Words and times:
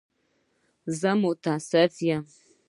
زه 0.99 1.11
متأسف 1.23 1.93
یم. 2.07 2.23